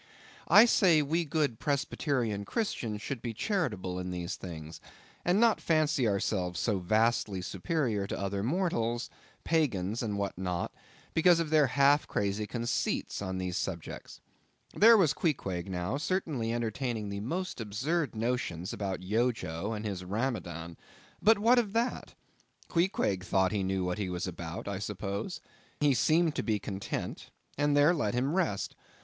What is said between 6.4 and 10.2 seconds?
so vastly superior to other mortals, pagans and